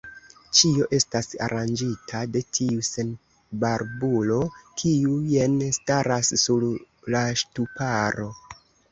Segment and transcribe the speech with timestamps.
[0.59, 4.37] Ĉio estas aranĝita de tiu senbarbulo,
[4.83, 6.65] kiu jen staras sur
[7.17, 8.27] la ŝtuparo.